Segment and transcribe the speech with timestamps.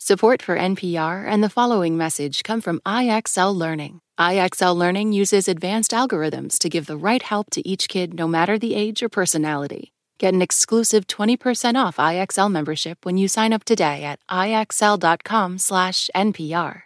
[0.00, 4.00] Support for NPR and the following message come from IXL Learning.
[4.16, 8.60] IXL Learning uses advanced algorithms to give the right help to each kid no matter
[8.60, 9.92] the age or personality.
[10.18, 16.82] Get an exclusive 20% off IXL membership when you sign up today at ixl.com/npr.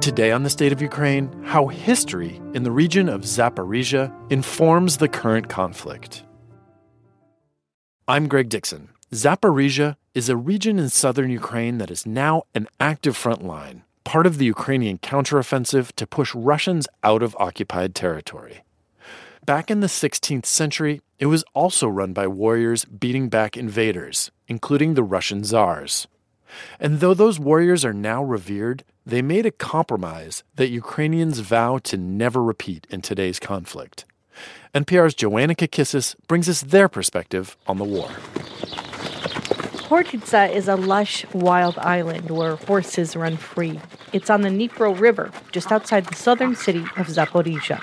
[0.00, 5.08] Today on the State of Ukraine, how history in the region of Zaporizhzhia informs the
[5.08, 6.24] current conflict.
[8.08, 8.88] I'm Greg Dixon.
[9.12, 14.26] Zaporizhzhia is a region in southern Ukraine that is now an active front line, part
[14.26, 18.62] of the Ukrainian counteroffensive to push Russians out of occupied territory.
[19.44, 24.94] Back in the 16th century, it was also run by warriors beating back invaders, including
[24.94, 26.06] the Russian czars.
[26.78, 31.96] And though those warriors are now revered, they made a compromise that Ukrainians vow to
[31.96, 34.04] never repeat in today's conflict.
[34.74, 38.10] NPR's Joanna Kakissis brings us their perspective on the war.
[39.84, 43.78] Khortytsia is a lush, wild island where horses run free.
[44.14, 47.82] It's on the Dnipro River, just outside the southern city of Zaporizhzhia.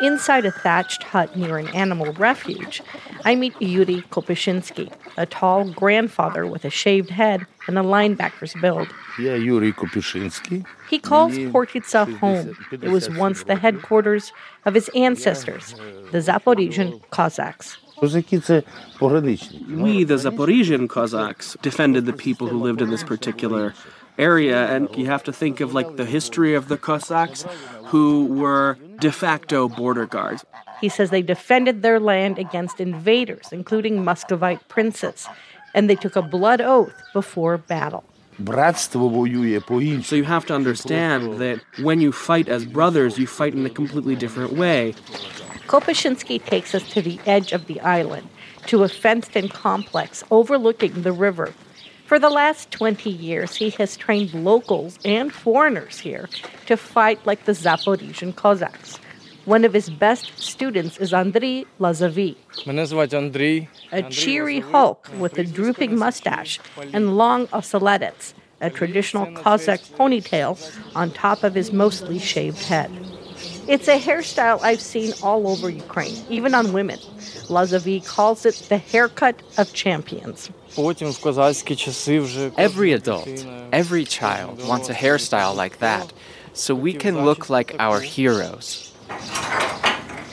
[0.00, 2.82] Inside a thatched hut near an animal refuge,
[3.24, 8.86] I meet Yuri Kopyshinsky, a tall grandfather with a shaved head and a linebacker's build.
[9.18, 10.64] Yeah, Yuri Kopyshinsky.
[10.88, 12.56] He calls Khortytsia home.
[12.70, 14.32] It was once the headquarters
[14.64, 15.74] of his ancestors,
[16.12, 17.78] the Zaporizhian Cossacks.
[17.99, 18.63] Козаки це
[18.99, 19.65] пограничники.
[19.65, 23.73] We, the Zaporizhian Cossacks, defended the people who lived in this particular
[24.17, 27.45] area, and you have to think of like the history of the Cossacks,
[27.91, 30.45] who were de facto border guards.
[30.81, 35.27] He says they defended their land against invaders, including Muscovite princes,
[35.73, 38.03] and they took a blood oath before battle.
[38.39, 40.03] Братство воює по-іншому.
[40.03, 43.69] So you have to understand that when you fight as brothers, you fight in a
[43.69, 44.95] completely different way.
[45.68, 48.26] Kopashinsky takes us to the edge of the island,
[48.66, 51.52] to a fenced in complex overlooking the river.
[52.06, 56.30] For the last 20 years, he has trained locals and foreigners here
[56.64, 58.96] to fight like the Zaporizhian Cossacks.
[59.44, 62.36] One of his best students is Andriy Lazavi.
[63.92, 66.58] A cheery hulk with a drooping mustache
[66.94, 70.56] and long oseledets, a traditional Cossack ponytail
[70.96, 72.90] on top of his mostly shaved head.
[73.68, 76.98] It's a hairstyle I've seen all over Ukraine, even on women.
[77.48, 80.50] Lazavi calls it the haircut of champions.
[82.56, 86.14] Every adult, every child wants a hairstyle like that,
[86.54, 88.90] so we can look like our heroes.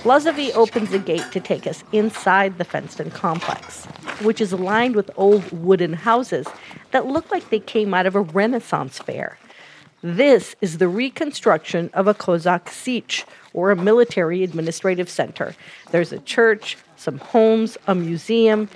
[0.06, 3.85] Lazavi opens the gate to take us inside the fenced in complex,
[4.22, 6.47] which is lined with old wooden houses
[6.91, 9.38] that look like they came out of a Renaissance fair.
[10.05, 15.55] This is the reconstruction of a Kozak Sich, or a military administrative center.
[15.89, 18.69] There's a church, some homes, a museum.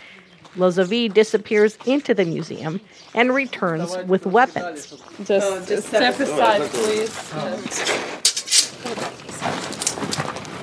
[0.56, 2.82] Lazavy disappears into the museum
[3.14, 4.88] and returns with weapons.
[5.24, 7.14] Just, oh, just step aside, please.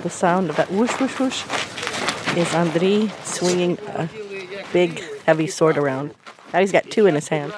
[0.02, 1.42] The sound of that whoosh, whoosh, whoosh
[2.36, 4.10] is Andriy swinging a
[4.72, 6.12] big, heavy sword around.
[6.52, 7.52] Now he's got two in his hand.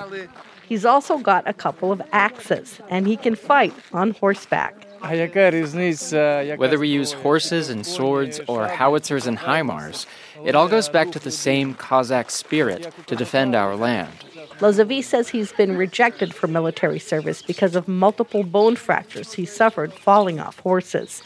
[0.68, 4.74] He's also got a couple of axes, and he can fight on horseback.
[5.00, 10.06] Whether we use horses and swords or howitzers and HIMARS,
[10.44, 14.12] it all goes back to the same Cossack spirit to defend our land.
[14.58, 19.92] Lozavi says he's been rejected for military service because of multiple bone fractures he suffered
[19.92, 21.22] falling off horses.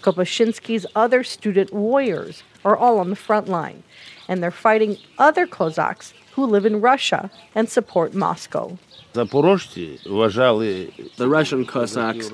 [0.00, 3.82] Kopashinsky's other student warriors are all on the front line,
[4.28, 8.76] and they're fighting other Cossacks who live in Russia and support Moscow.
[9.12, 9.26] The
[11.28, 12.30] Russian Cossacks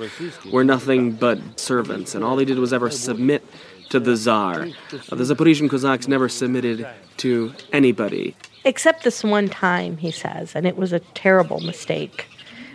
[0.51, 3.45] were nothing but servants, and all they did was ever submit
[3.89, 4.61] to the Tsar.
[4.61, 8.35] Uh, the Zaporizhian Cossacks never submitted to anybody.
[8.63, 12.27] Except this one time, he says, and it was a terrible mistake.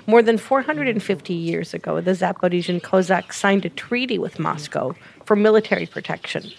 [0.06, 4.94] More than 450 years ago, the Zaporizhian Cossacks signed a treaty with Moscow
[5.24, 6.52] for military protection.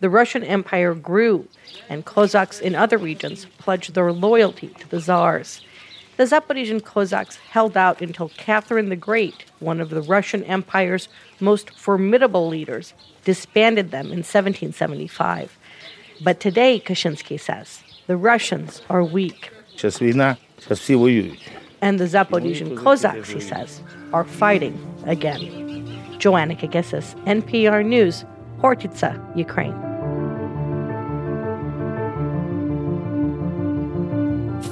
[0.00, 1.48] The Russian Empire grew,
[1.88, 5.62] and Cossacks in other regions pledged their loyalty to the Czars.
[6.16, 11.08] The Zaporizhian Cossacks held out until Catherine the Great, one of the Russian Empire's
[11.40, 12.94] most formidable leaders,
[13.24, 15.58] disbanded them in 1775.
[16.22, 19.50] But today, Kaczynski says, the Russians are weak.
[21.82, 23.82] And the Zaporizhian Cossacks, he says,
[24.12, 26.18] are fighting again.
[26.18, 28.24] Joanna Kakissis, NPR News,
[28.60, 29.85] Khortytsia, Ukraine.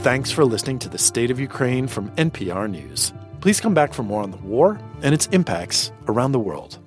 [0.04, 3.14] Thanks for listening to the State of Ukraine from NPR News.
[3.40, 6.78] Please come back for more on the war and its impacts around the world.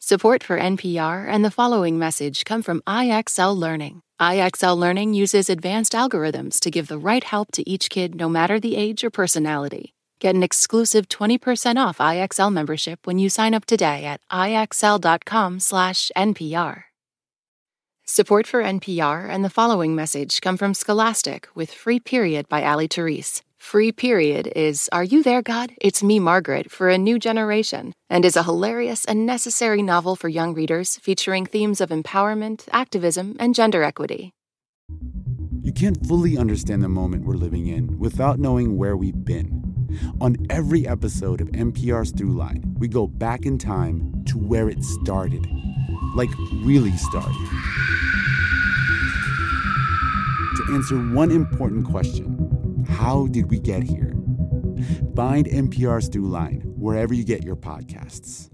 [0.00, 4.02] Support for NPR and the following message come from IXL Learning.
[4.20, 8.58] IXL Learning uses advanced algorithms to give the right help to each kid no matter
[8.58, 9.94] the age or personality.
[10.18, 16.84] Get an exclusive 20% off IXL membership when you sign up today at ixl.com/npr.
[18.12, 22.86] Support for NPR and the following message come from Scholastic with Free Period by Ali
[22.86, 23.40] Terese.
[23.56, 25.72] Free Period is Are You There, God?
[25.80, 30.28] It's Me, Margaret, for a new generation, and is a hilarious and necessary novel for
[30.28, 34.34] young readers featuring themes of empowerment, activism, and gender equity.
[35.62, 39.62] You can't fully understand the moment we're living in without knowing where we've been.
[40.20, 45.46] On every episode of NPR's Throughline, we go back in time to where it started.
[46.14, 46.30] Like,
[46.62, 47.32] really start?
[50.56, 54.12] To answer one important question How did we get here?
[55.16, 58.51] Find NPR's Throughline wherever you get your podcasts.